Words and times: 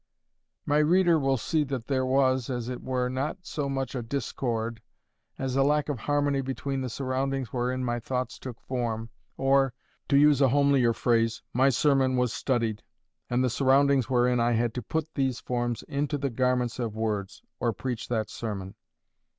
My 0.65 0.79
reader 0.79 1.19
will 1.19 1.37
see 1.37 1.63
then 1.63 1.77
that 1.77 1.85
there 1.85 2.03
was, 2.07 2.49
as 2.49 2.69
it 2.69 2.81
were, 2.81 3.07
not 3.07 3.45
so 3.45 3.69
much 3.69 3.93
a 3.93 4.01
discord, 4.01 4.81
as 5.37 5.55
a 5.55 5.61
lack 5.61 5.89
of 5.89 5.99
harmony 5.99 6.41
between 6.41 6.81
the 6.81 6.89
surroundings 6.89 7.53
wherein 7.53 7.85
my 7.85 7.99
thoughts 7.99 8.39
took 8.39 8.59
form, 8.61 9.11
or, 9.37 9.75
to 10.09 10.17
use 10.17 10.41
a 10.41 10.49
homelier 10.49 10.93
phrase, 10.93 11.43
my 11.53 11.69
sermon 11.69 12.17
was 12.17 12.33
studied, 12.33 12.81
and 13.29 13.43
the 13.43 13.49
surroundings 13.51 14.09
wherein 14.09 14.39
I 14.39 14.53
had 14.53 14.73
to 14.73 14.81
put 14.81 15.07
these 15.13 15.39
forms 15.39 15.83
into 15.83 16.17
the 16.17 16.31
garments 16.31 16.79
of 16.79 16.95
words, 16.95 17.43
or 17.59 17.71
preach 17.71 18.07
that 18.07 18.31
sermon. 18.31 18.73